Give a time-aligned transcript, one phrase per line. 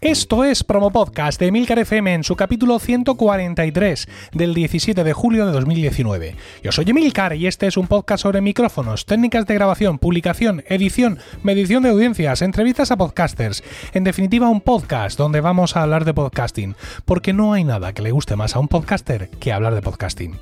[0.00, 5.44] Esto es Promo Podcast de Milcar FM en su capítulo 143 del 17 de julio
[5.44, 6.36] de 2019.
[6.62, 11.18] Yo soy Emilcar y este es un podcast sobre micrófonos, técnicas de grabación, publicación, edición,
[11.42, 13.64] medición de audiencias, entrevistas a podcasters.
[13.92, 18.02] En definitiva, un podcast donde vamos a hablar de podcasting, porque no hay nada que
[18.02, 20.38] le guste más a un podcaster que hablar de podcasting.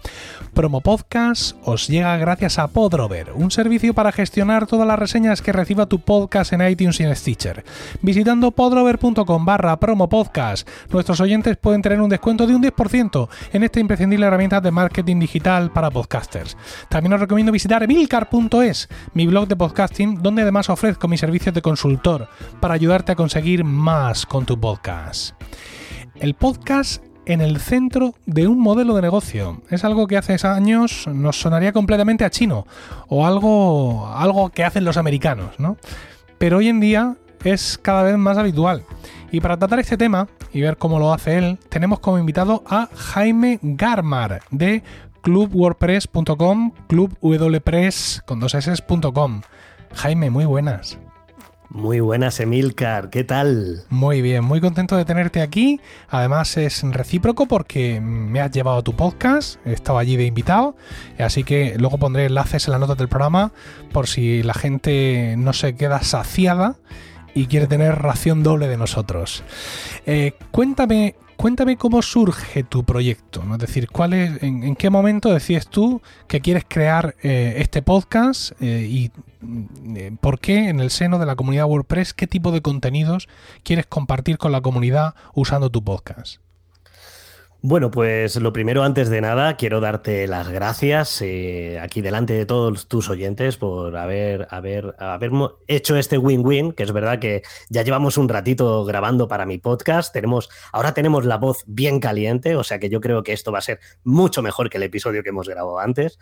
[0.53, 5.53] Promo Podcast os llega gracias a Podrover, un servicio para gestionar todas las reseñas que
[5.53, 7.65] reciba tu podcast en iTunes y en Stitcher.
[8.03, 13.81] Visitando podrover.com promo podcast, nuestros oyentes pueden tener un descuento de un 10% en esta
[13.81, 16.57] imprescindible herramienta de marketing digital para podcasters.
[16.89, 21.63] También os recomiendo visitar emilcar.es, mi blog de podcasting, donde además ofrezco mis servicios de
[21.63, 22.29] consultor
[22.61, 25.35] para ayudarte a conseguir más con tu podcast.
[26.15, 29.61] El podcast en el centro de un modelo de negocio.
[29.69, 32.67] Es algo que hace años nos sonaría completamente a chino
[33.09, 35.77] o algo, algo que hacen los americanos, ¿no?
[36.39, 38.85] Pero hoy en día es cada vez más habitual.
[39.31, 42.89] Y para tratar este tema y ver cómo lo hace él, tenemos como invitado a
[42.95, 44.83] Jaime Garmar de
[45.23, 49.41] clubwordpress.com, clubwpress con dos s.com.
[49.95, 50.99] Jaime, muy buenas.
[51.69, 53.83] Muy buenas, Emilcar, ¿qué tal?
[53.91, 55.81] Muy bien, muy contento de tenerte aquí.
[56.09, 60.77] Además es recíproco porque me has llevado a tu podcast, he estado allí de invitado,
[61.19, 63.53] así que luego pondré enlaces en las notas del programa
[63.93, 66.77] por si la gente no se queda saciada
[67.37, 69.45] y quiere tener ración doble de nosotros.
[70.07, 75.69] Eh, cuéntame, cuéntame cómo surge tu proyecto, es decir, cuál es, en, qué momento decides
[75.69, 79.11] tú que quieres crear eh, este podcast eh, y
[80.21, 83.29] por qué en el seno de la comunidad WordPress, qué tipo de contenidos
[83.63, 86.46] quieres compartir con la comunidad usando tu podcast.
[87.63, 92.47] Bueno, pues lo primero, antes de nada, quiero darte las gracias eh, aquí delante de
[92.47, 95.33] todos tus oyentes por haber, haber, haber
[95.67, 100.13] hecho este win-win, que es verdad que ya llevamos un ratito grabando para mi podcast.
[100.13, 103.59] Tenemos, ahora tenemos la voz bien caliente, o sea que yo creo que esto va
[103.59, 106.19] a ser mucho mejor que el episodio que hemos grabado antes.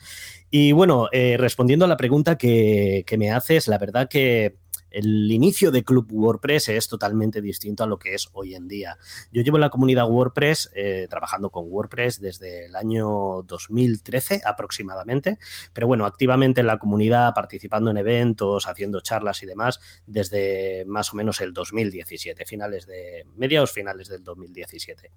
[0.51, 4.64] Y bueno, eh, respondiendo a la pregunta que, que me haces, la verdad que
[4.95, 8.97] el inicio de Club WordPress es totalmente distinto a lo que es hoy en día.
[9.33, 15.39] Yo llevo en la comunidad WordPress eh, trabajando con WordPress desde el año 2013 aproximadamente,
[15.73, 21.13] pero bueno, activamente en la comunidad, participando en eventos, haciendo charlas y demás, desde más
[21.13, 25.11] o menos el 2017, finales de, mediados finales del 2017.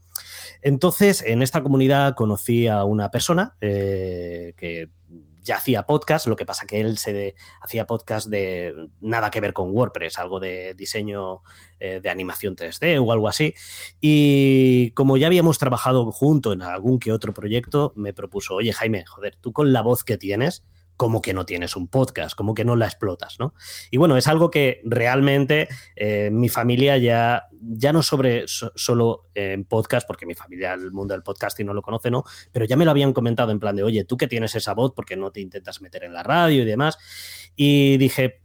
[0.62, 4.90] Entonces, en esta comunidad conocí a una persona eh, que
[5.47, 9.53] ya hacía podcast, lo que pasa que él se hacía podcast de nada que ver
[9.53, 11.41] con WordPress, algo de diseño
[11.80, 13.56] eh, de animación 3D o algo así.
[14.00, 19.06] Y como ya habíamos trabajado junto en algún que otro proyecto, me propuso, oye Jaime,
[19.06, 20.63] joder, tú con la voz que tienes,
[20.97, 23.53] como que no tienes un podcast, como que no la explotas, ¿no?
[23.91, 29.63] Y bueno, es algo que realmente eh, mi familia ya, ya no sobre solo en
[29.63, 32.24] podcast, porque mi familia el mundo del podcasting no lo conoce, ¿no?
[32.52, 34.94] Pero ya me lo habían comentado en plan de, oye, tú que tienes esa voz,
[34.96, 36.97] porque no te intentas meter en la radio y demás?
[37.56, 38.41] Y dije,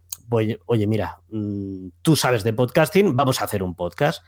[0.66, 4.22] oye, mira, mm, tú sabes de podcasting, vamos a hacer un podcast.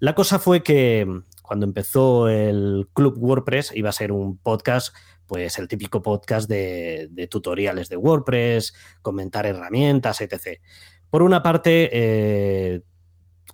[0.00, 1.06] La cosa fue que
[1.42, 4.94] cuando empezó el Club WordPress iba a ser un podcast
[5.28, 10.60] pues el típico podcast de, tutoriales de WordPress, comentar herramientas, etc.
[11.10, 12.82] Por una parte, eh,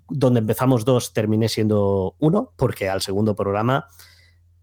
[0.08, 3.88] donde empezamos dos, terminé siendo uno, porque al segundo programa,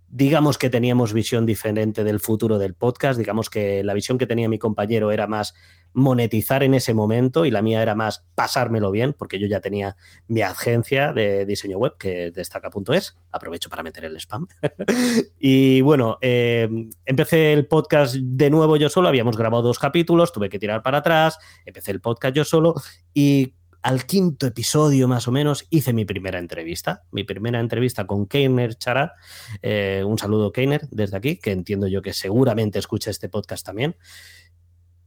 [0.07, 4.49] digamos que teníamos visión diferente del futuro del podcast, digamos que la visión que tenía
[4.49, 5.53] mi compañero era más
[5.93, 9.95] monetizar en ese momento y la mía era más pasármelo bien, porque yo ya tenía
[10.27, 14.47] mi agencia de diseño web, que es destaca.es, aprovecho para meter el spam.
[15.39, 16.69] y bueno, eh,
[17.05, 20.99] empecé el podcast de nuevo yo solo, habíamos grabado dos capítulos, tuve que tirar para
[20.99, 22.75] atrás, empecé el podcast yo solo
[23.13, 28.27] y al quinto episodio más o menos hice mi primera entrevista, mi primera entrevista con
[28.27, 29.13] Keiner Chara.
[29.61, 33.95] Eh, un saludo Keiner desde aquí, que entiendo yo que seguramente escucha este podcast también.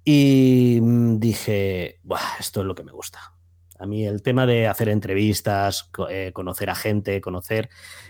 [0.05, 2.01] Y mm, dije,
[2.39, 3.35] esto es lo que me gusta.
[3.85, 7.69] A mí el tema de hacer entrevistas, eh, conocer a gente, conocer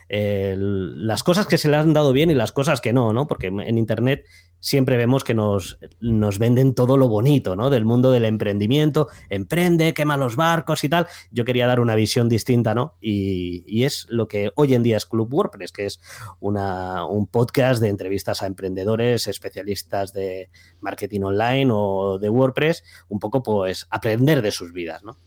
[0.09, 3.27] eh, las cosas que se le han dado bien y las cosas que no, ¿no?
[3.27, 4.25] Porque en Internet
[4.61, 7.71] siempre vemos que nos, nos venden todo lo bonito, ¿no?
[7.71, 11.09] Del mundo del emprendimiento, emprende, quema los barcos y tal.
[11.33, 12.95] Yo quería dar una visión distinta, ¿no?
[13.01, 16.01] Y, es lo que hoy en día es Club WordPress, que es
[16.39, 20.51] una, un podcast de entrevistas a emprendedores, especialistas de
[20.81, 25.19] marketing online o de WordPress, un poco pues aprender de sus vidas, ¿no?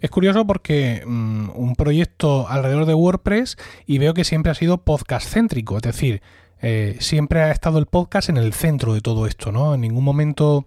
[0.00, 4.78] Es curioso porque mm, un proyecto alrededor de WordPress y veo que siempre ha sido
[4.78, 6.22] podcast céntrico, es decir,
[6.62, 9.74] eh, siempre ha estado el podcast en el centro de todo esto, ¿no?
[9.74, 10.66] En ningún momento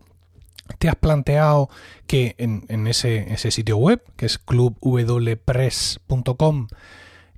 [0.79, 1.69] te has planteado
[2.07, 6.67] que en, ese, ese, sitio web, que es clubwpress.com,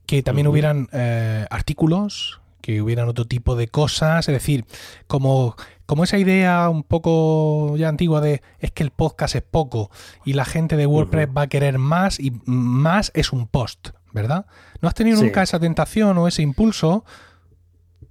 [0.05, 4.65] que también hubieran eh, artículos, que hubieran otro tipo de cosas, es decir,
[5.07, 9.91] como, como esa idea un poco ya antigua de es que el podcast es poco
[10.23, 14.45] y la gente de WordPress va a querer más y más es un post, ¿verdad?
[14.81, 17.05] ¿No has tenido nunca esa tentación o ese impulso?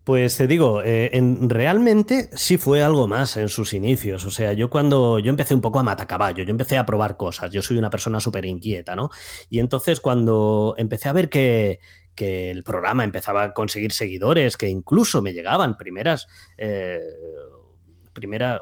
[0.05, 4.27] Pues te digo, eh, en, realmente sí fue algo más en sus inicios.
[4.27, 7.51] O sea, yo cuando yo empecé un poco a matacaballo, yo empecé a probar cosas.
[7.51, 9.09] Yo soy una persona súper inquieta, ¿no?
[9.49, 11.81] Y entonces cuando empecé a ver que,
[12.15, 16.27] que el programa empezaba a conseguir seguidores, que incluso me llegaban primeras,
[16.59, 17.01] eh,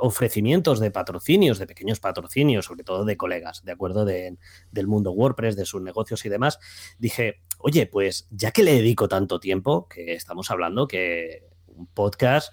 [0.00, 5.56] ofrecimientos de patrocinios, de pequeños patrocinios, sobre todo de colegas, de acuerdo del mundo WordPress,
[5.56, 6.58] de sus negocios y demás,
[6.98, 12.52] dije, oye, pues ya que le dedico tanto tiempo, que estamos hablando que un podcast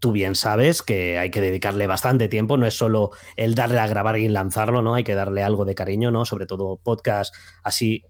[0.00, 3.86] tú bien sabes que hay que dedicarle bastante tiempo, no es solo el darle a
[3.86, 4.94] grabar y lanzarlo, ¿no?
[4.94, 6.24] Hay que darle algo de cariño, ¿no?
[6.24, 8.04] Sobre todo podcast así,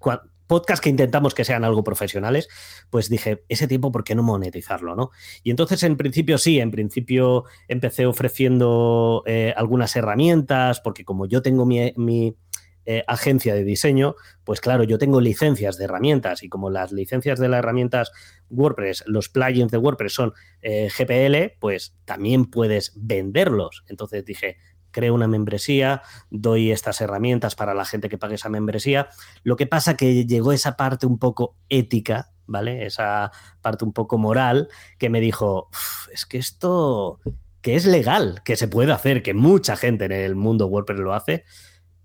[0.50, 2.48] podcast que intentamos que sean algo profesionales,
[2.90, 4.96] pues dije, ese tiempo, ¿por qué no monetizarlo?
[4.96, 5.10] ¿no?
[5.44, 11.40] Y entonces, en principio, sí, en principio empecé ofreciendo eh, algunas herramientas, porque como yo
[11.40, 12.36] tengo mi,
[12.84, 17.38] eh, agencia de diseño, pues claro, yo tengo licencias de herramientas y como las licencias
[17.38, 18.10] de las herramientas
[18.48, 20.32] WordPress, los plugins de WordPress son
[20.62, 23.84] eh, GPL, pues también puedes venderlos.
[23.86, 24.56] Entonces dije,
[24.90, 29.08] creo una membresía, doy estas herramientas para la gente que pague esa membresía.
[29.42, 32.86] Lo que pasa que llegó esa parte un poco ética, ¿vale?
[32.86, 35.70] Esa parte un poco moral que me dijo,
[36.12, 37.20] es que esto,
[37.60, 41.14] que es legal, que se puede hacer, que mucha gente en el mundo WordPress lo
[41.14, 41.44] hace,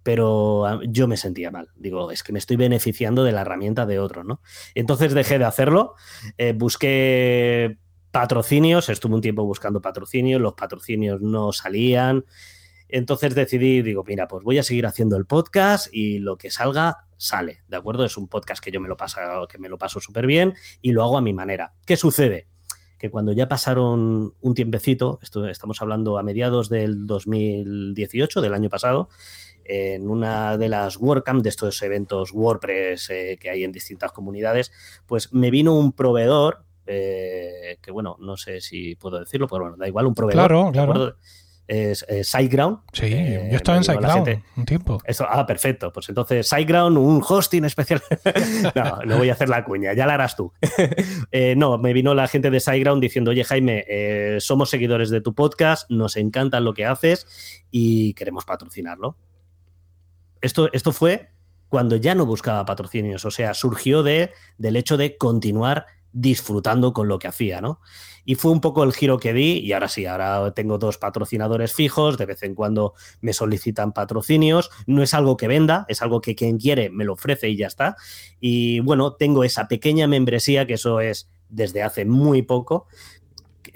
[0.04, 1.70] pero yo me sentía mal.
[1.76, 4.40] Digo, es que me estoy beneficiando de la herramienta de otro, ¿no?
[4.76, 5.96] Entonces dejé de hacerlo,
[6.38, 7.80] eh, busqué
[8.12, 12.24] patrocinios, estuve un tiempo buscando patrocinios, los patrocinios no salían,
[12.88, 17.08] entonces decidí, digo, mira, pues voy a seguir haciendo el podcast y lo que salga,
[17.18, 18.06] sale, ¿de acuerdo?
[18.06, 20.92] Es un podcast que yo me lo paso, que me lo paso súper bien y
[20.92, 21.74] lo hago a mi manera.
[21.86, 22.48] ¿Qué sucede?
[22.98, 28.70] Que cuando ya pasaron un tiempecito, esto, estamos hablando a mediados del 2018, del año
[28.70, 29.10] pasado,
[29.64, 34.72] en una de las WordCamp, de estos eventos WordPress eh, que hay en distintas comunidades,
[35.08, 39.78] pues me vino un proveedor, eh, que bueno, no sé si puedo decirlo, pero bueno,
[39.78, 40.48] da igual, un proveedor.
[40.48, 41.16] Claro, claro
[41.68, 42.80] es eh, SiteGround.
[42.94, 45.02] Sí, eh, yo estaba en SiteGround un tiempo.
[45.06, 45.92] Eso, ah, perfecto.
[45.92, 48.02] Pues entonces SiteGround, un hosting especial.
[48.76, 50.52] no, no voy a hacer la cuña, ya la harás tú.
[51.32, 53.86] Eh, no, me vino la gente de SiteGround diciendo, oye Jaime,
[54.40, 59.18] somos seguidores de tu podcast, nos encanta lo que haces y queremos patrocinarlo.
[60.42, 61.32] Esto, esto fue
[61.68, 67.10] cuando ya no buscaba patrocinios, o sea, surgió de, del hecho de continuar disfrutando con
[67.10, 67.82] lo que hacía, ¿no?
[68.24, 71.74] Y fue un poco el giro que di y ahora sí, ahora tengo dos patrocinadores
[71.74, 76.22] fijos, de vez en cuando me solicitan patrocinios, no es algo que venda, es algo
[76.22, 77.98] que quien quiere me lo ofrece y ya está.
[78.40, 82.88] Y bueno, tengo esa pequeña membresía, que eso es desde hace muy poco,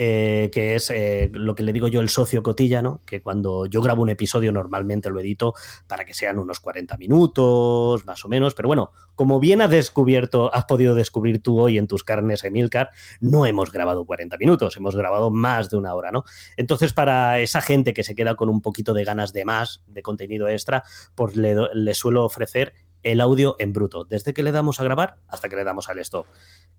[0.01, 3.01] eh, que es eh, lo que le digo yo el socio cotilla, ¿no?
[3.05, 5.55] Que cuando yo grabo un episodio normalmente lo edito
[5.87, 10.55] para que sean unos 40 minutos, más o menos, pero bueno, como bien has descubierto,
[10.55, 14.95] has podido descubrir tú hoy en tus carnes, Emilcar, no hemos grabado 40 minutos, hemos
[14.95, 16.23] grabado más de una hora, ¿no?
[16.55, 20.01] Entonces, para esa gente que se queda con un poquito de ganas de más, de
[20.01, 24.79] contenido extra, pues le, le suelo ofrecer el audio en bruto, desde que le damos
[24.79, 26.25] a grabar hasta que le damos al stop.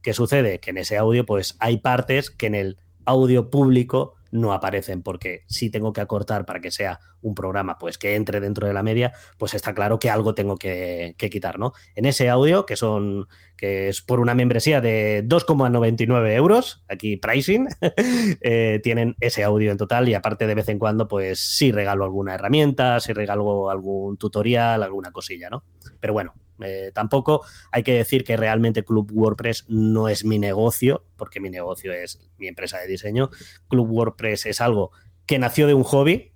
[0.00, 0.58] ¿Qué sucede?
[0.58, 5.42] Que en ese audio, pues hay partes que en el audio público no aparecen, porque
[5.46, 8.82] si tengo que acortar para que sea un programa pues que entre dentro de la
[8.82, 11.72] media, pues está claro que algo tengo que, quitar, ¿no?
[11.94, 13.26] En ese audio, que son,
[13.56, 17.68] que es por una membresía de 2,99 euros, aquí pricing,
[18.40, 22.04] eh, tienen ese audio en total y aparte de vez en cuando, pues sí regalo
[22.04, 25.64] alguna herramienta, sí regalo algún tutorial, alguna cosilla, ¿no?
[26.00, 31.04] Pero bueno, eh, tampoco hay que decir que realmente Club WordPress no es mi negocio,
[31.16, 33.30] porque mi negocio es mi empresa de diseño.
[33.68, 34.92] Club WordPress es algo
[35.26, 36.32] que nació de un hobby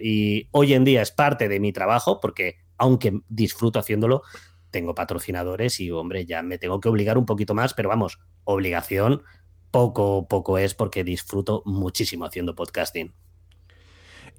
[0.00, 4.22] y hoy en día es parte de mi trabajo, porque aunque disfruto haciéndolo,
[4.70, 9.22] tengo patrocinadores y, hombre, ya me tengo que obligar un poquito más, pero vamos, obligación
[9.70, 13.14] poco, poco es porque disfruto muchísimo haciendo podcasting.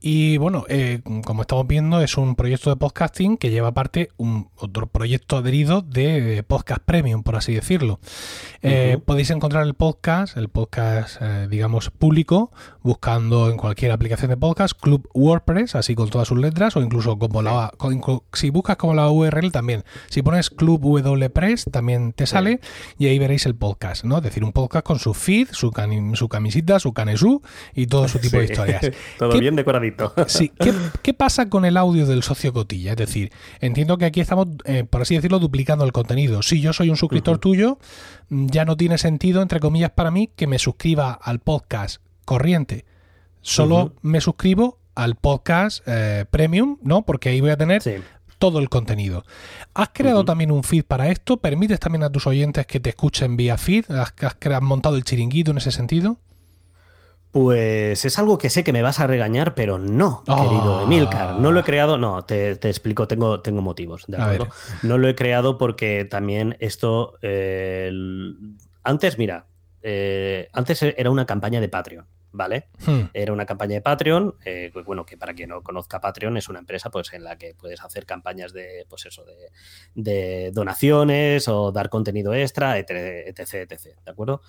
[0.01, 4.50] Y bueno, eh, como estamos viendo, es un proyecto de podcasting que lleva aparte un
[4.56, 8.00] otro proyecto adherido de podcast premium, por así decirlo.
[8.62, 12.51] Eh, podéis encontrar el podcast, el podcast, eh, digamos, público,
[12.82, 17.20] buscando en cualquier aplicación de podcast, Club WordPress, así con todas sus letras, o incluso
[17.20, 17.74] como la,
[18.32, 19.84] si buscas como la URL también.
[20.08, 22.62] Si pones Club WPress, también te sale
[22.98, 24.18] y ahí veréis el podcast, ¿no?
[24.18, 25.74] Es decir, un podcast con su feed, su,
[26.13, 27.41] su camisita, su canesú
[27.75, 28.91] y todo su tipo de historias.
[29.20, 29.88] todo bien decoradito.
[30.27, 30.51] Sí,
[31.01, 32.91] ¿Qué, pasa con el audio del socio cotilla?
[32.91, 36.41] Es decir, entiendo que aquí estamos, eh, por así decirlo, duplicando el contenido.
[36.41, 37.77] Si yo soy un suscriptor tuyo,
[38.29, 42.86] ya no tiene sentido, entre comillas, para mí que me suscriba al podcast corriente.
[43.41, 47.03] Solo me suscribo al podcast eh, premium, ¿no?
[47.03, 47.81] Porque ahí voy a tener
[48.38, 49.24] todo el contenido.
[49.74, 51.38] ¿Has creado también un feed para esto?
[51.38, 53.91] ¿Permites también a tus oyentes que te escuchen vía feed?
[53.91, 56.17] ¿Has, has montado el chiringuito en ese sentido?
[57.31, 60.83] Pues es algo que sé que me vas a regañar, pero no, querido ah.
[60.83, 61.36] Emilcar.
[61.36, 64.48] No lo he creado, no, te, explico, tengo, tengo motivos, ¿de acuerdo?
[64.81, 67.13] No lo he creado porque también esto.
[67.21, 67.91] Eh,
[68.83, 69.45] antes, mira,
[69.81, 72.07] eh, antes era una campaña de Patreon.
[72.31, 72.67] ¿vale?
[72.86, 73.05] Hmm.
[73.13, 76.50] Era una campaña de Patreon, eh, pues bueno, que para quien no conozca Patreon es
[76.50, 79.25] una empresa pues en la que puedes hacer campañas de, pues eso,
[79.95, 83.71] de, donaciones o dar contenido extra, etc, etc,
[84.05, 84.41] ¿de acuerdo?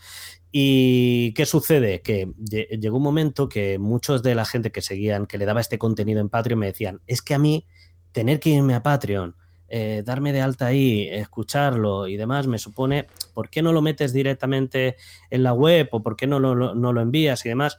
[0.50, 2.02] ¿Y qué sucede?
[2.02, 5.78] Que llegó un momento que muchos de la gente que seguían, que le daba este
[5.78, 7.66] contenido en Patreon me decían, es que a mí
[8.12, 9.37] tener que irme a Patreon
[9.70, 14.12] eh, darme de alta ahí, escucharlo y demás, me supone, ¿por qué no lo metes
[14.12, 14.96] directamente
[15.30, 17.78] en la web o por qué no lo, no lo envías y demás?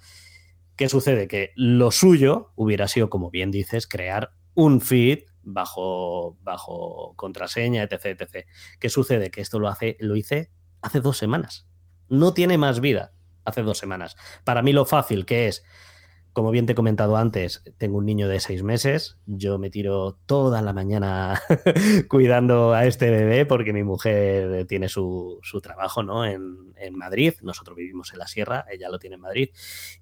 [0.75, 1.27] ¿Qué sucede?
[1.27, 8.19] Que lo suyo hubiera sido, como bien dices, crear un feed bajo, bajo contraseña, etc,
[8.19, 8.47] etc.
[8.79, 9.29] ¿Qué sucede?
[9.29, 10.49] Que esto lo, hace, lo hice
[10.81, 11.67] hace dos semanas.
[12.09, 13.13] No tiene más vida
[13.45, 14.15] hace dos semanas.
[14.43, 15.63] Para mí lo fácil que es
[16.33, 19.17] como bien te he comentado antes, tengo un niño de seis meses.
[19.25, 21.41] Yo me tiro toda la mañana
[22.07, 26.25] cuidando a este bebé porque mi mujer tiene su, trabajo ¿no?
[26.25, 26.41] en,
[26.93, 27.33] Madrid.
[27.41, 29.49] Nosotros vivimos en la sierra, ella lo tiene en Madrid.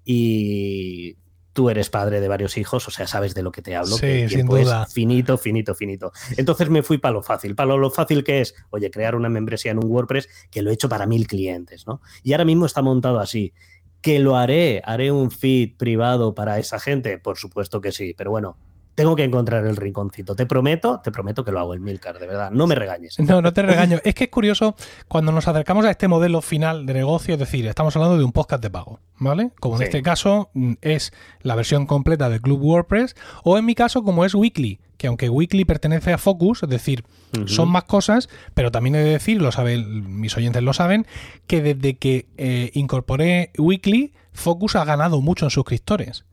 [0.04, 1.16] Y
[1.52, 3.96] tú eres padre de varios hijos, o sea, sabes de lo que te hablo.
[3.96, 4.86] Sí, sin duda.
[4.86, 6.12] finito, finito, finito.
[6.36, 7.54] Entonces me fui para lo fácil.
[7.56, 10.74] Para lo fácil que es, oye, crear una membresía en un WordPress que lo he
[10.74, 12.00] hecho para mil clientes, ¿no?
[12.22, 13.52] Y ahora mismo está montado así
[14.00, 18.30] que lo haré, haré un feed privado para esa gente, por supuesto que sí, pero
[18.30, 18.56] bueno,
[18.94, 20.34] tengo que encontrar el rinconcito.
[20.34, 22.50] Te prometo, te prometo que lo hago el Milcar, de verdad.
[22.50, 23.18] No me regañes.
[23.18, 23.98] No, no te regaño.
[24.04, 24.74] es que es curioso
[25.08, 28.32] cuando nos acercamos a este modelo final de negocio, es decir, estamos hablando de un
[28.32, 29.52] podcast de pago, ¿vale?
[29.58, 33.74] Como en este caso mm, es la versión completa de Club WordPress, o en mi
[33.74, 37.04] caso, como es Weekly, que aunque Weekly pertenece a Focus, es decir,
[37.46, 41.06] son más cosas, pero también he de decir, lo saben, mis oyentes lo saben,
[41.46, 46.26] que desde que eh, incorporé Weekly, Focus ha ganado mucho en suscriptores.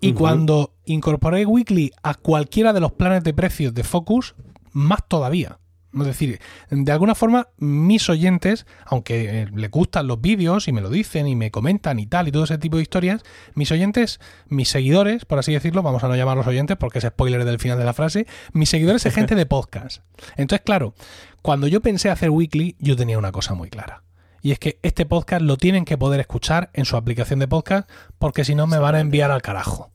[0.00, 4.36] Y cuando incorporé Weekly a cualquiera de los planes de precios de Focus,
[4.72, 5.58] más todavía.
[5.94, 6.40] Es decir,
[6.70, 11.26] de alguna forma, mis oyentes, aunque eh, les gustan los vídeos y me lo dicen
[11.26, 13.22] y me comentan y tal y todo ese tipo de historias,
[13.54, 17.44] mis oyentes, mis seguidores, por así decirlo, vamos a no llamarlos oyentes porque es spoiler
[17.44, 20.02] del final de la frase, mis seguidores es gente de podcast.
[20.36, 20.94] Entonces, claro,
[21.40, 24.02] cuando yo pensé hacer weekly, yo tenía una cosa muy clara.
[24.42, 27.88] Y es que este podcast lo tienen que poder escuchar en su aplicación de podcast
[28.18, 29.90] porque si no me van a enviar al carajo.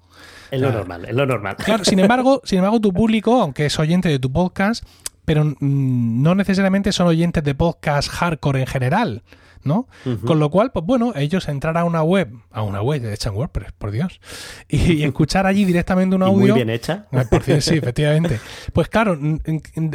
[0.51, 1.55] Es lo normal, es lo normal.
[1.57, 4.83] Claro, sin embargo, sin embargo, tu público, aunque es oyente de tu podcast,
[5.25, 9.23] pero mm, no necesariamente son oyentes de podcast hardcore en general.
[9.63, 9.87] ¿no?
[10.25, 13.35] Con lo cual, pues bueno, ellos entrar a una web, a una web hecha en
[13.35, 14.19] WordPress, por Dios,
[14.67, 16.37] y, escuchar allí directamente un audio.
[16.37, 17.07] muy bien hecha.
[17.29, 18.39] Por sí, efectivamente.
[18.73, 19.17] Pues claro,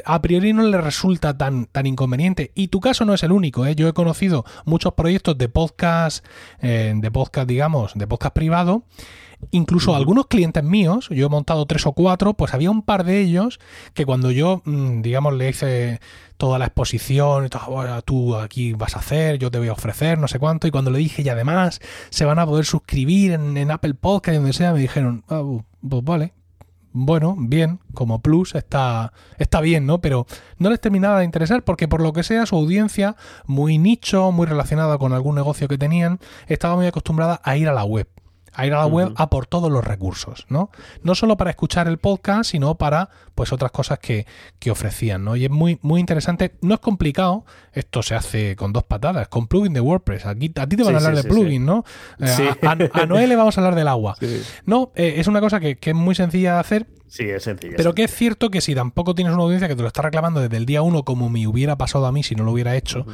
[0.04, 2.50] a priori no les resulta tan, tan inconveniente.
[2.54, 3.74] Y tu caso no es el único, ¿eh?
[3.74, 6.24] Yo he conocido muchos proyectos de podcast,
[6.60, 8.84] eh, de podcast, digamos, de podcast privado
[9.50, 13.20] Incluso algunos clientes míos, yo he montado tres o cuatro, pues había un par de
[13.20, 13.60] ellos
[13.94, 16.00] que cuando yo, mm, digamos, le hice
[16.36, 20.18] toda la exposición, y todo, tú aquí vas a hacer, yo te voy a ofrecer,
[20.18, 21.80] no sé cuánto, y cuando le dije, y además
[22.10, 25.42] se van a poder suscribir en, Apple Podcast y donde sea, me dijeron, ah,
[25.88, 26.34] pues vale,
[26.92, 30.00] bueno, bien, como plus está, está bien, ¿no?
[30.00, 30.26] Pero
[30.58, 33.16] no les terminaba de interesar porque por lo que sea su audiencia,
[33.46, 36.18] muy nicho, muy relacionada con algún negocio que tenían,
[36.48, 38.08] estaba muy acostumbrada a ir a la web
[38.58, 40.70] a ir a la web a por todos los recursos, ¿no?
[41.04, 44.26] No solo para escuchar el podcast, sino para pues otras cosas que,
[44.68, 45.36] ofrecían, ¿no?
[45.36, 49.46] Y es muy, muy interesante, no es complicado, esto se hace con dos patadas, con
[49.46, 50.26] plugin de WordPress.
[50.26, 51.84] Aquí, a ti te van a hablar de plugin, ¿no?
[52.18, 54.16] Eh, a, Noé le vamos a hablar del agua.
[54.66, 57.74] No, eh, es una cosa que, que es muy sencilla de hacer Sí, es sencillo.
[57.76, 60.40] Pero que es cierto que si tampoco tienes una audiencia que te lo está reclamando
[60.40, 63.06] desde el día uno, como me hubiera pasado a mí si no lo hubiera hecho,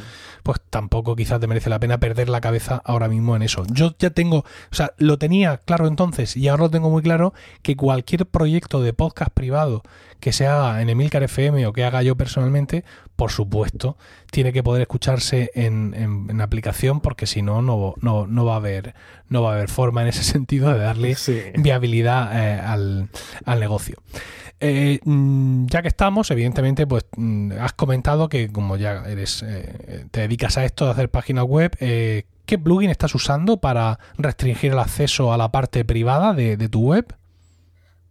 [0.43, 3.65] pues tampoco quizás te merece la pena perder la cabeza ahora mismo en eso.
[3.71, 7.35] Yo ya tengo, o sea, lo tenía claro entonces y ahora lo tengo muy claro
[7.63, 9.83] que cualquier proyecto de podcast privado
[10.25, 12.83] que se haga en Emilcar FM o que haga yo personalmente,
[13.15, 13.99] por supuesto,
[14.31, 18.95] tiene que poder escucharse en, en, aplicación porque si no, no, no, va a haber,
[19.29, 21.15] no va a haber forma en ese sentido de darle
[21.59, 23.11] viabilidad eh, al,
[23.45, 23.99] al, negocio.
[24.61, 30.07] Eh, mm, ya que estamos, evidentemente, pues mm, has comentado que como ya eres, eh,
[30.11, 34.79] te dedicas a esto de hacer páginas web, ¿qué plugin estás usando para restringir el
[34.79, 37.15] acceso a la parte privada de, de tu web?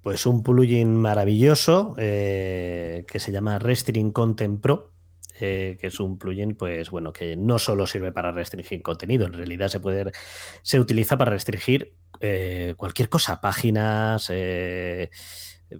[0.03, 4.91] Pues un plugin maravilloso eh, que se llama Restring Content Pro,
[5.39, 9.31] eh, que es un plugin, pues bueno, que no solo sirve para restringir contenido, en
[9.31, 10.11] realidad se puede,
[10.61, 14.29] se utiliza para restringir eh, cualquier cosa, páginas,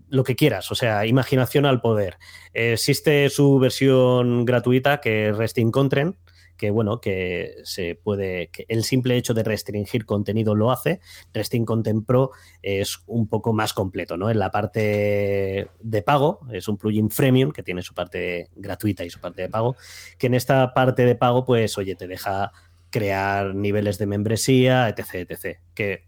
[0.08, 2.18] lo que quieras, o sea, imaginación al poder.
[2.54, 6.16] existe su versión gratuita que es Resting Content,
[6.64, 11.02] que bueno, que se puede, que el simple hecho de restringir contenido lo hace.
[11.34, 14.30] Resting Content Pro es un poco más completo, ¿no?
[14.30, 19.10] En la parte de pago, es un plugin freemium que tiene su parte gratuita y
[19.10, 19.76] su parte de pago,
[20.18, 22.54] que en esta parte de pago, pues, oye, te deja
[22.90, 25.58] crear niveles de membresía, etc, etc.
[25.74, 26.06] Que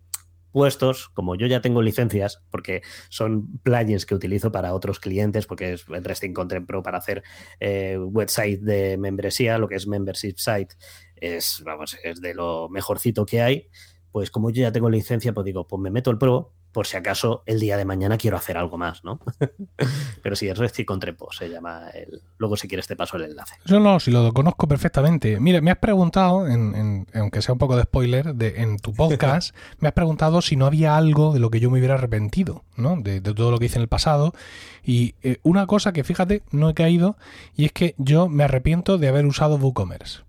[0.56, 5.74] puestos, como yo ya tengo licencias, porque son plugins que utilizo para otros clientes, porque
[5.74, 7.24] es el Resting Content Pro para hacer
[7.60, 10.76] eh, website de membresía, lo que es membership site,
[11.18, 13.68] es, vamos, es de lo mejorcito que hay.
[14.14, 16.98] Pues como yo ya tengo licencia, pues digo, pues me meto el Pro por si
[16.98, 19.22] acaso el día de mañana quiero hacer algo más, ¿no?
[20.22, 22.22] Pero sí, es Resting con Trepo, se llama el...
[22.38, 23.56] Luego si quieres te paso el enlace.
[23.64, 25.40] Yo no, si lo conozco perfectamente.
[25.40, 26.46] Mira, me has preguntado,
[27.14, 30.66] aunque sea un poco de spoiler, de, en tu podcast, me has preguntado si no
[30.66, 32.98] había algo de lo que yo me hubiera arrepentido, ¿no?
[33.00, 34.34] De, todo lo que hice en el pasado.
[34.84, 37.16] Y eh, una cosa que, fíjate, no he caído,
[37.56, 40.24] y es que yo me arrepiento de haber usado WooCommerce.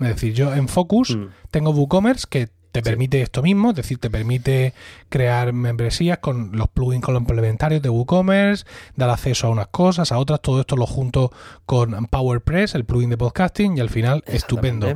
[0.00, 1.26] Es decir, yo en Focus mm.
[1.50, 4.74] tengo WooCommerce que te permite esto mismo, es decir, te permite
[5.08, 8.64] crear membresías con los plugins complementarios de WooCommerce,
[8.96, 11.32] dar acceso a unas cosas, a otras, todo esto lo junto
[11.66, 14.94] con PowerPress, el plugin de podcasting, y al final estupendo.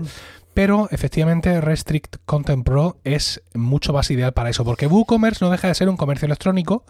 [0.54, 5.68] Pero efectivamente Restrict Content Pro es mucho más ideal para eso, porque WooCommerce no deja
[5.68, 6.84] de ser un comercio electrónico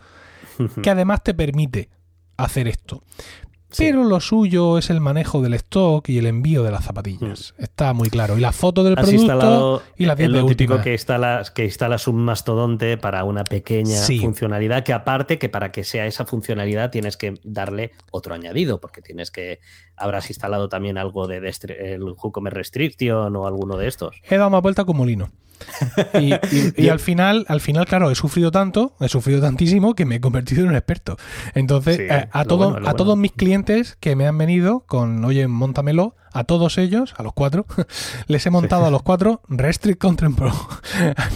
[0.83, 1.89] que además te permite
[2.37, 3.03] hacer esto.
[3.77, 7.55] Pero lo suyo es el manejo del stock y el envío de las zapatillas.
[7.59, 7.63] Mm.
[7.63, 8.37] Está muy claro.
[8.37, 12.97] Y la foto del producto y la tienda típico que instalas, que instalas un mastodonte
[12.97, 17.93] para una pequeña funcionalidad que aparte que para que sea esa funcionalidad tienes que darle
[18.11, 19.61] otro añadido porque tienes que
[19.97, 21.39] habrás instalado también algo de
[21.79, 24.17] el WooCommerce Restriction o alguno de estos.
[24.29, 25.31] He dado una vuelta como molino.
[26.21, 30.21] Y, al final, al final, claro, he sufrido tanto, he sufrido tantísimo que me he
[30.21, 31.17] convertido en un experto.
[31.55, 36.43] Entonces, eh, a, a todos mis clientes que me han venido con, oye, montamelo, a
[36.45, 37.65] todos ellos, a los cuatro,
[38.27, 40.53] les he montado a los cuatro Restrict Content Pro.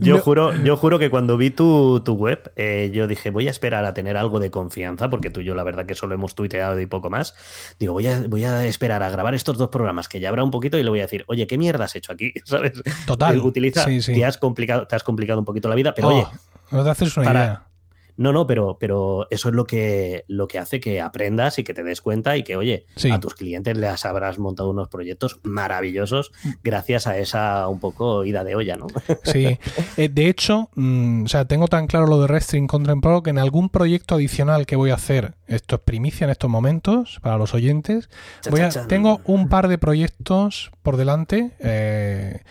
[0.00, 3.84] Yo, juro, yo juro que cuando vi tu, web, eh, yo dije, voy a esperar
[3.84, 6.80] a tener algo de confianza, porque tú y yo la verdad que solo hemos tuiteado
[6.80, 7.34] y poco más.
[7.78, 10.50] Digo, voy a, voy a esperar a grabar estos dos programas, que ya habrá un
[10.50, 12.32] poquito, y le voy a decir, oye, ¿qué mierda has hecho aquí?
[12.44, 12.72] ¿Sabes?
[13.06, 13.38] Total.
[13.40, 16.26] Utiliza, Te, has complicado, te has complicado un poquito la vida, pero oye...
[16.70, 17.73] No te haces una idea
[18.16, 21.74] no, no, pero, pero eso es lo que, lo que hace que aprendas y que
[21.74, 26.32] te des cuenta y que, oye, a tus clientes les habrás montado unos proyectos maravillosos
[26.44, 26.50] mm.
[26.62, 28.86] gracias a esa un poco ida de olla, ¿no?
[29.24, 29.58] Sí,
[29.96, 33.30] eh, de hecho, mm, o sea, tengo tan claro lo de Restring Content Pro que
[33.30, 37.36] en algún proyecto adicional que voy a hacer, esto es primicia en estos momentos para
[37.36, 38.08] los oyentes,
[38.50, 41.50] voy a, tengo un par de proyectos por delante.
[41.58, 42.42] Eh,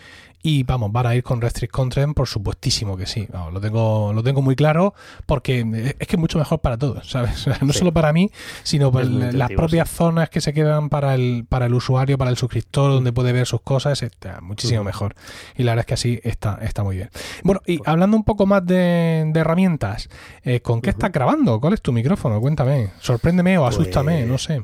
[0.46, 3.26] y vamos, van a ir con Restrict Content, por supuestísimo que sí.
[3.50, 4.92] lo, tengo, lo tengo muy claro
[5.24, 5.60] porque
[5.98, 7.46] es que es mucho mejor para todos, ¿sabes?
[7.62, 8.30] no solo para mí,
[8.62, 12.36] sino para las propias zonas que se quedan para el, para el usuario, para el
[12.36, 15.14] suscriptor, donde puede ver sus cosas, está muchísimo mejor.
[15.56, 17.08] Y la verdad es que así está, está muy bien.
[17.42, 20.10] Bueno, y hablando un poco más de, herramientas,
[20.42, 21.58] eh, ¿con qué estás grabando?
[21.58, 22.38] ¿Cuál es tu micrófono?
[22.38, 22.90] Cuéntame.
[23.00, 24.62] Sorpréndeme o asústame, pues no sé.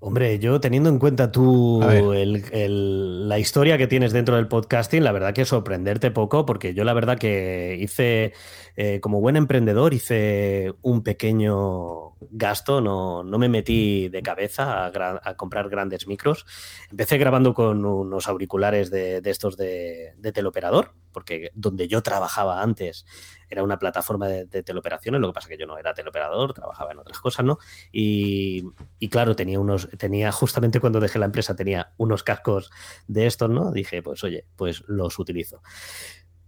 [0.00, 5.32] Hombre, yo teniendo en cuenta tú la historia que tienes dentro del podcasting, la verdad
[5.32, 8.32] que sorprenderte poco, porque yo la verdad que hice,
[8.76, 15.36] eh, como buen emprendedor, hice un pequeño gasto, no, no me metí de cabeza a,
[15.36, 16.46] comprar grandes micros.
[16.90, 23.04] Empecé grabando con unos auriculares de, estos de, de teleoperador, porque donde yo trabajaba antes
[23.50, 26.98] era una plataforma de, teleoperaciones, lo que pasa que yo no era teleoperador, trabajaba en
[26.98, 27.58] otras cosas, ¿no?
[27.90, 28.62] Y,
[29.10, 32.70] claro, tenía unos, tenía justamente cuando dejé la empresa, tenía unos cascos
[33.06, 33.72] de estos, ¿no?
[33.72, 35.62] Dije, pues oye, pues los utilizo.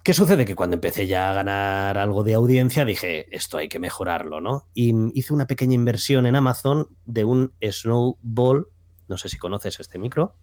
[0.03, 0.45] ¿Qué sucede?
[0.45, 4.67] Que cuando empecé ya a ganar algo de audiencia, dije, esto hay que mejorarlo, ¿no?
[4.73, 8.69] Y hice una pequeña inversión en Amazon de un Snowball,
[9.09, 10.37] no sé si conoces este micro.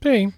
[0.00, 0.28] Sí.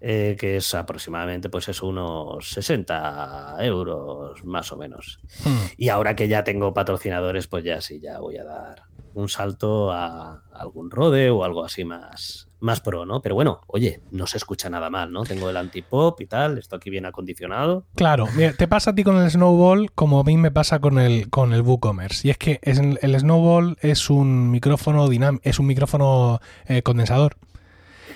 [0.00, 5.20] Eh, que es aproximadamente pues eso, unos 60 euros más o menos.
[5.44, 5.66] Hmm.
[5.76, 8.82] Y ahora que ya tengo patrocinadores, pues ya sí, ya voy a dar
[9.14, 13.20] un salto a algún rode o algo así más, más pro, ¿no?
[13.20, 15.24] Pero bueno, oye, no se escucha nada mal, ¿no?
[15.24, 17.84] Tengo el antipop y tal, esto aquí bien acondicionado.
[17.96, 21.28] Claro, te pasa a ti con el Snowball como a mí me pasa con el,
[21.28, 22.28] con el WooCommerce.
[22.28, 25.10] Y es que el Snowball es un micrófono
[25.42, 27.36] es un micrófono eh, condensador.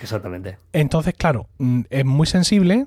[0.00, 0.58] Exactamente.
[0.72, 2.86] Entonces, claro, mm, es muy sensible,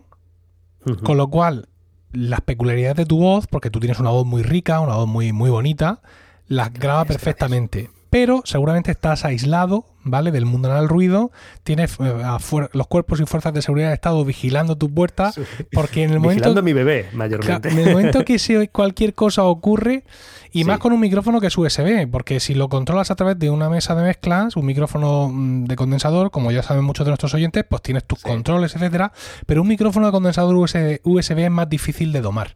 [1.04, 1.67] con lo cual
[2.12, 5.34] las peculiaridades de tu voz, porque tú tienes una voz muy rica, una voz muy,
[5.34, 6.02] muy bonita,
[6.48, 7.89] las graba perfectamente.
[8.10, 10.32] Pero seguramente estás aislado, ¿vale?
[10.32, 11.32] Del mundo del ruido.
[11.63, 15.32] Tienes eh, los cuerpos y fuerzas de seguridad de Estado vigilando tu puerta.
[15.72, 16.36] Porque en el momento.
[16.36, 17.69] Vigilando mi bebé, mayormente.
[17.69, 20.04] En el momento que si cualquier cosa ocurre,
[20.52, 23.50] y más con un micrófono que es USB, porque si lo controlas a través de
[23.50, 27.34] una mesa de mezclas, un micrófono mm, de condensador, como ya saben muchos de nuestros
[27.34, 29.12] oyentes, pues tienes tus controles, etcétera.
[29.45, 32.56] Pero un micrófono de condensador USB es más difícil de domar.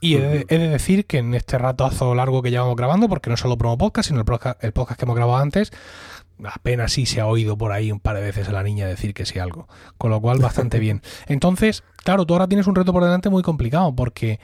[0.00, 3.56] Y he, de, decir que en este ratazo largo que llevamos grabando, porque no solo
[3.56, 5.72] promo podcast, sino el podcast, el podcast que hemos grabado antes,
[6.42, 9.14] apenas sí se ha oído por ahí un par de veces a la niña decir
[9.14, 9.68] que sí algo.
[9.98, 11.02] Con lo cual, bastante bien.
[11.26, 14.40] Entonces, claro, tú ahora tienes un reto por delante muy complicado, porque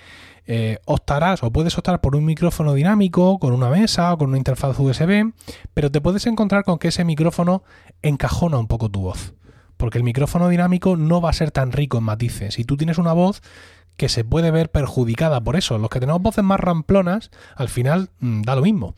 [0.47, 4.39] eh, optarás o puedes optar por un micrófono dinámico, con una mesa o con una
[4.39, 5.33] interfaz USB,
[5.75, 7.63] pero te puedes encontrar con que ese micrófono
[8.03, 9.35] encajona un poco tu voz.
[9.81, 12.55] Porque el micrófono dinámico no va a ser tan rico en matices.
[12.55, 13.43] Si tú tienes una voz
[14.01, 15.77] que se puede ver perjudicada por eso.
[15.77, 18.95] Los que tenemos voces más ramplonas, al final mm, da lo mismo.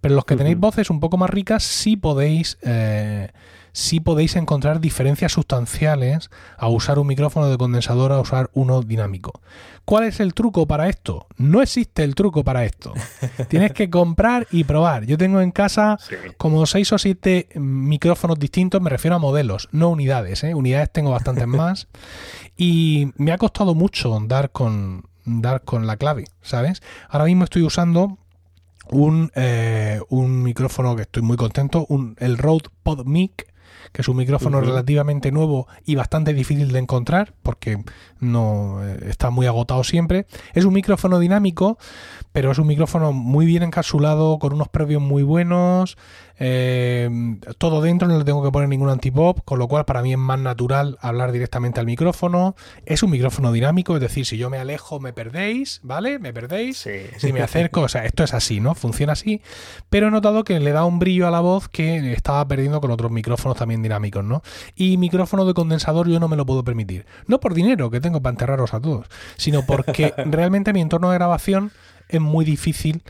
[0.00, 3.30] Pero los que tenéis voces un poco más ricas, sí podéis, eh,
[3.74, 9.40] sí podéis encontrar diferencias sustanciales a usar un micrófono de condensador a usar uno dinámico.
[9.84, 11.26] ¿Cuál es el truco para esto?
[11.36, 12.94] No existe el truco para esto.
[13.48, 15.04] Tienes que comprar y probar.
[15.06, 15.98] Yo tengo en casa
[16.38, 20.44] como seis o siete micrófonos distintos, me refiero a modelos, no unidades.
[20.44, 20.54] ¿eh?
[20.54, 21.88] Unidades tengo bastantes más.
[22.56, 26.80] Y me ha costado mucho dar con, dar con la clave, ¿sabes?
[27.08, 28.18] Ahora mismo estoy usando
[28.88, 33.52] un, eh, un micrófono que estoy muy contento, un, el Rode PodMic
[33.92, 37.82] que es un micrófono relativamente nuevo y bastante difícil de encontrar porque
[38.20, 40.26] no eh, está muy agotado siempre.
[40.54, 41.78] Es un micrófono dinámico,
[42.32, 45.96] pero es un micrófono muy bien encapsulado, con unos previos muy buenos,
[46.38, 47.08] eh,
[47.58, 50.18] todo dentro, no le tengo que poner ningún antipop, con lo cual para mí es
[50.18, 52.56] más natural hablar directamente al micrófono.
[52.86, 56.18] Es un micrófono dinámico, es decir, si yo me alejo me perdéis, ¿vale?
[56.18, 56.88] Me perdéis.
[57.18, 58.74] Si me acerco, o sea, esto es así, ¿no?
[58.74, 59.42] Funciona así,
[59.90, 62.90] pero he notado que le da un brillo a la voz que estaba perdiendo con
[62.90, 64.42] otros micrófonos también dinámicos, ¿no?
[64.74, 67.06] Y micrófono de condensador yo no me lo puedo permitir.
[67.26, 71.18] No por dinero que tengo para enterraros a todos, sino porque realmente mi entorno de
[71.18, 71.70] grabación
[72.08, 73.02] es muy difícil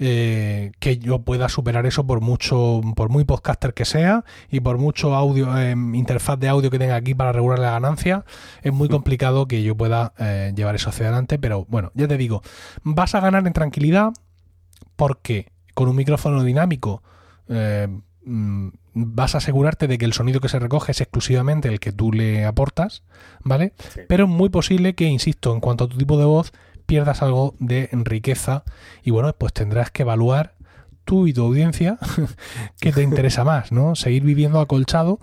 [0.00, 4.78] eh, que yo pueda superar eso por mucho, por muy podcaster que sea y por
[4.78, 8.24] mucho audio, eh, interfaz de audio que tenga aquí para regular la ganancia,
[8.62, 11.38] es muy complicado que yo pueda eh, llevar eso hacia adelante.
[11.38, 12.42] Pero bueno, ya te digo,
[12.84, 14.12] vas a ganar en tranquilidad
[14.94, 17.02] porque con un micrófono dinámico
[17.48, 21.92] mm, vas a asegurarte de que el sonido que se recoge es exclusivamente el que
[21.92, 23.02] tú le aportas,
[23.42, 23.72] ¿vale?
[24.08, 26.52] Pero es muy posible que, insisto, en cuanto a tu tipo de voz,
[26.88, 28.64] pierdas algo de riqueza
[29.04, 30.54] y bueno, pues tendrás que evaluar
[31.04, 31.98] tú y tu audiencia
[32.80, 33.94] qué te interesa más, ¿no?
[33.94, 35.20] Seguir viviendo acolchado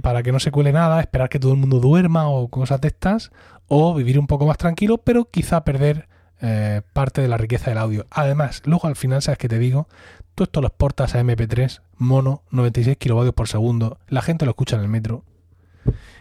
[0.00, 2.88] para que no se cuele nada, esperar que todo el mundo duerma o cosas de
[2.88, 3.32] estas,
[3.66, 6.08] o vivir un poco más tranquilo, pero quizá perder
[6.40, 8.06] eh, parte de la riqueza del audio.
[8.10, 9.88] Además, luego al final, ¿sabes qué te digo?
[10.36, 14.76] Tú esto lo exportas a MP3, mono, 96 kilovatios por segundo, la gente lo escucha
[14.76, 15.24] en el metro,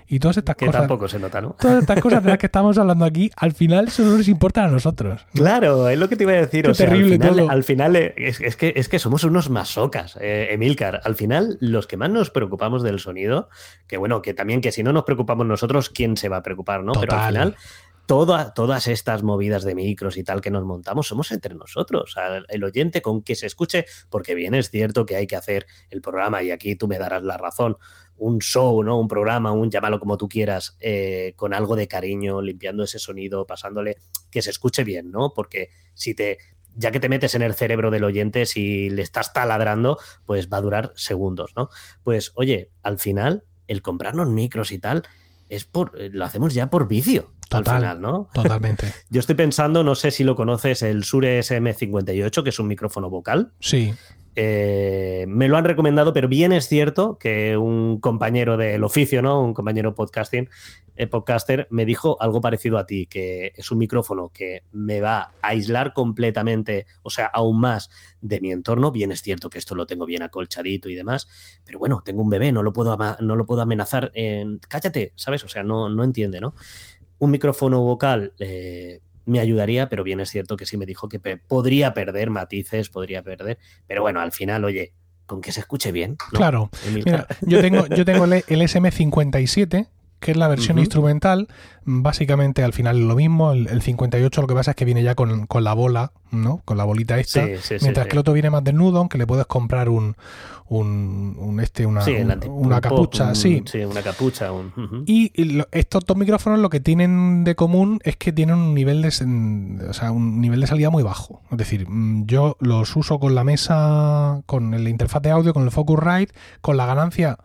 [0.08, 0.82] y todas estas que cosas.
[0.82, 1.56] tampoco se nota, ¿no?
[1.60, 4.68] Todas estas cosas de las que estamos hablando aquí, al final solo nos importan a
[4.70, 5.26] nosotros.
[5.34, 6.72] Claro, es lo que te iba a decir.
[6.74, 7.50] terrible al final, todo.
[7.50, 11.02] Al final es, que, es que somos unos masocas, eh, Emilcar.
[11.04, 13.50] Al final, los que más nos preocupamos del sonido,
[13.88, 16.84] que bueno, que también que si no nos preocupamos nosotros, ¿quién se va a preocupar,
[16.84, 16.94] no?
[16.94, 17.56] Pero al final
[18.06, 22.16] todas estas movidas de micros y tal que nos montamos somos entre nosotros,
[22.50, 26.02] el oyente con que se escuche, porque bien es cierto que hay que hacer el
[26.02, 27.78] programa y aquí tú me darás la razón,
[28.18, 29.00] un show, ¿no?
[29.00, 33.46] Un programa, un llámalo como tú quieras, eh, con algo de cariño, limpiando ese sonido,
[33.46, 33.98] pasándole,
[34.32, 35.34] que se escuche bien, ¿no?
[35.34, 36.38] Porque si te,
[36.76, 40.58] ya que te metes en el cerebro del oyente, si le estás taladrando, pues va
[40.58, 41.70] a durar segundos, ¿no?
[42.04, 45.04] Pues oye, al final, el comprarnos micros y tal,
[45.50, 47.32] es por, lo hacemos ya por vicio.
[47.52, 48.30] al final, ¿no?
[48.34, 48.92] Totalmente.
[49.10, 53.10] Yo estoy pensando, no sé si lo conoces, el Sure SM58, que es un micrófono
[53.10, 53.54] vocal.
[53.60, 53.94] Sí.
[54.36, 59.42] Eh, me lo han recomendado, pero bien es cierto que un compañero del oficio, ¿no?
[59.42, 60.50] Un compañero podcasting,
[60.98, 65.34] eh, podcaster, me dijo algo parecido a ti, que es un micrófono que me va
[65.42, 67.90] a aislar completamente, o sea, aún más
[68.22, 68.92] de mi entorno.
[68.92, 71.28] Bien es cierto que esto lo tengo bien acolchadito y demás,
[71.66, 74.60] pero bueno, tengo un bebé, no lo puedo, no lo puedo amenazar en.
[74.68, 75.44] Cállate, ¿sabes?
[75.46, 76.56] O sea, no, no entiende, ¿no?
[77.20, 78.34] Un micrófono vocal.
[78.40, 82.90] Eh, me ayudaría, pero bien es cierto que sí me dijo que podría perder matices,
[82.90, 83.58] podría perder,
[83.88, 84.94] pero bueno, al final, oye,
[85.26, 86.18] con que se escuche bien.
[86.32, 86.70] Claro,
[87.42, 89.88] yo tengo, yo tengo el, SM57,
[90.20, 91.48] que es la versión instrumental.
[91.84, 93.52] Básicamente al final es lo mismo.
[93.52, 96.62] El, 58 lo que pasa es que viene ya con, la bola, ¿no?
[96.66, 97.46] Con la bolita esta.
[97.82, 100.16] mientras que el otro viene más desnudo, aunque le puedes comprar un,
[100.68, 102.04] un, este, una,
[102.48, 103.36] una capucha.
[103.36, 103.64] sí.
[103.88, 104.50] una capucha.
[105.06, 105.32] Y
[105.72, 109.10] estos dos micrófonos lo que tienen de común es que tienen un nivel de,
[109.88, 111.42] o sea, un nivel de salida muy bajo.
[111.52, 115.64] Es decir, mm, yo los uso con la mesa, con la interfaz de audio, con
[115.64, 117.38] el Focusrite, con la ganancia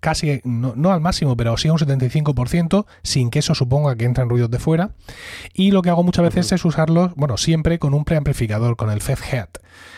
[0.00, 4.28] casi, no, al máximo, pero sí a un 75%, sin que eso suponga que entren
[4.28, 4.90] ruidos de fuera.
[5.54, 9.00] Y lo que hago muchas veces es usarlos, bueno, siempre con un preamplificador, con el
[9.00, 9.48] Head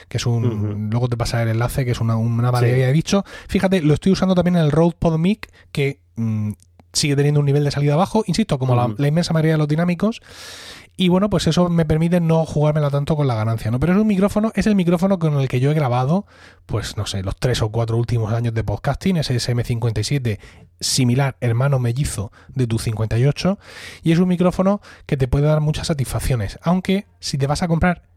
[0.09, 0.90] que es un.
[0.90, 3.24] Luego te pasa el enlace, que es una, una maravilla de bicho.
[3.48, 6.00] Fíjate, lo estoy usando también en el Rode PodMic, que.
[6.16, 6.53] Mm,
[6.92, 9.66] sigue teniendo un nivel de salida bajo, insisto, como la, la, inmensa mayoría de los
[9.66, 10.22] dinámicos,
[10.96, 13.80] y bueno, pues eso me permite no jugármela tanto con la ganancia, ¿no?
[13.80, 16.26] Pero es un micrófono, es el micrófono con el que yo he grabado,
[16.66, 20.38] pues no sé, los tres o cuatro últimos años de podcasting, ese SM57
[20.78, 23.59] similar, hermano mellizo de tu 58,
[24.02, 27.68] y es un micrófono que te puede dar muchas satisfacciones, aunque si te vas a
[27.68, 28.13] comprar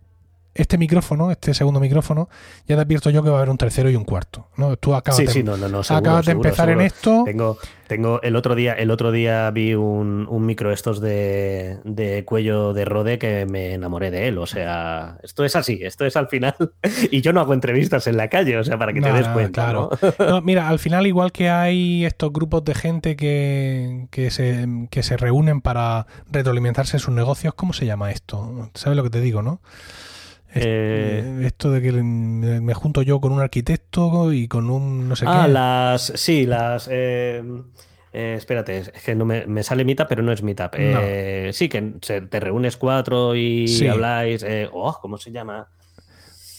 [0.57, 2.29] este micrófono, este segundo micrófono,
[2.67, 4.47] ya te advierto yo que va a haber un tercero y un cuarto.
[4.57, 4.75] ¿no?
[4.77, 5.45] Tú acabas, de,
[5.89, 7.23] acabas de empezar en esto.
[7.25, 12.85] Tengo, tengo el otro día, el otro día vi un, micro estos de, cuello de
[12.85, 14.37] rode que me enamoré de él.
[14.39, 16.55] O sea, esto es así, esto es al final.
[17.11, 19.63] y yo no hago entrevistas en la calle, o sea, para que te des cuenta.
[19.63, 19.89] Claro.
[20.43, 25.17] mira, al final, igual que hay estos grupos de gente que, que, se, que se
[25.17, 28.69] reúnen para retroalimentarse en sus negocios, ¿cómo se llama esto?
[28.73, 29.61] ¿Sabes lo que te digo, no?
[30.61, 35.25] Eh, esto de que me junto yo con un arquitecto y con un no sé
[35.27, 35.51] ah, qué.
[35.51, 36.13] las.
[36.15, 36.89] Sí, las.
[36.91, 37.43] Eh,
[38.13, 40.75] eh, espérate, es que no me, sale Meetup, pero no es Meetup.
[41.53, 44.45] sí, que te reúnes cuatro y habláis.
[44.71, 45.67] oh, ¿Cómo se llama?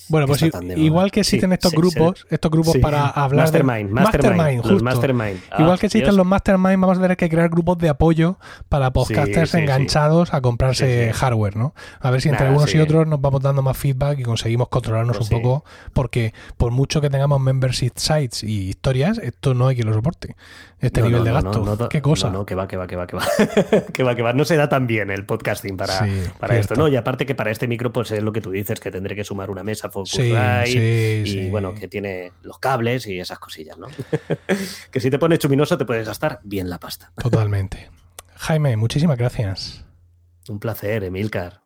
[0.08, 0.42] Bueno, pues
[0.76, 4.84] igual que existen estos grupos, estos grupos para hablar mastermind, de mastermind, justo.
[4.84, 5.40] mastermind.
[5.58, 9.54] igual que existen los mastermind, vamos a tener que crear grupos de apoyo para podcasters
[9.54, 11.74] enganchados a comprarse hardware, ¿no?
[12.00, 15.16] A ver si entre algunos y otros nos vamos dando más feedback y conseguimos controlarnos
[15.16, 19.76] pues un poco, porque por mucho que tengamos membership sites y historias, esto no hay
[19.76, 20.36] quien lo soporte
[20.80, 21.88] este nivel de gasto.
[21.88, 22.30] ¿Qué cosa?
[22.30, 23.24] No, que va, que va, que va, que va.
[23.92, 24.32] que va, que va.
[24.32, 26.06] No se da tan bien el podcasting para,
[26.38, 26.88] para esto, ¿no?
[26.88, 29.24] Y aparte que para este micro, pues es lo que tú dices, que tendré que
[29.24, 33.88] sumar una mesa Focusrite y bueno, que tiene los cables y esas cosillas, ¿no?
[34.90, 37.12] que si te pones chuminoso te puedes gastar bien la pasta.
[37.16, 37.90] Totalmente.
[38.36, 39.84] Jaime, muchísimas gracias.
[40.48, 41.62] Un placer, Emilcar.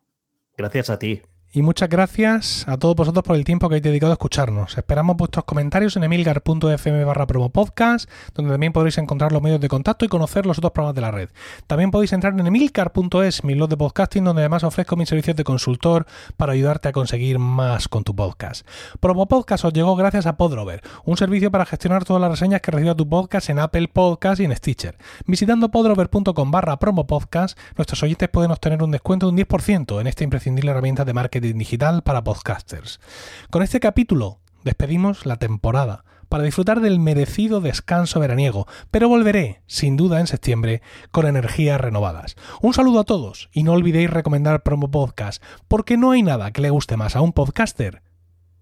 [0.57, 1.21] Gracias a ti.
[1.55, 4.75] Y muchas gracias a todos vosotros por el tiempo que habéis dedicado a escucharnos.
[4.75, 9.67] Esperamos vuestros comentarios en emilgar.fm barra promo podcast, donde también podréis encontrar los medios de
[9.67, 11.29] contacto y conocer los otros programas de la red.
[11.67, 15.43] También podéis entrar en emilcar.es, mi blog de podcasting, donde además ofrezco mis servicios de
[15.43, 18.67] consultor para ayudarte a conseguir más con tu podcast.
[18.99, 22.71] Promo Podcast os llegó gracias a Podrover, un servicio para gestionar todas las reseñas que
[22.71, 24.97] reciba tu podcast en Apple Podcast y en Stitcher.
[25.27, 30.07] Visitando podrover.com barra promo podcast, nuestros oyentes pueden obtener un descuento de un 10% en
[30.07, 31.13] esta imprescindible herramienta de
[31.51, 33.01] digital para podcasters.
[33.49, 39.97] Con este capítulo despedimos la temporada para disfrutar del merecido descanso veraniego, pero volveré, sin
[39.97, 42.35] duda, en septiembre con energías renovadas.
[42.61, 46.61] Un saludo a todos y no olvidéis recomendar Promo Podcast, porque no hay nada que
[46.61, 48.01] le guste más a un podcaster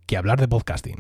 [0.06, 0.98] que hablar de podcasting.